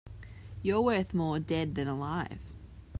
You're 0.63 0.81
worth 0.81 1.13
more 1.13 1.39
dead 1.39 1.75
than 1.75 1.87
alive. 1.87 2.39